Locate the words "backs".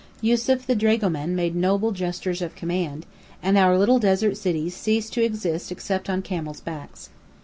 6.59-7.09